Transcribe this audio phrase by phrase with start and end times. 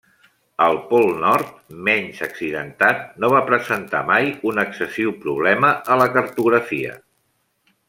[0.67, 1.51] El Pol Nord,
[1.89, 6.99] menys accidentat, no va presentar mai un excessiu problema a la cartografia.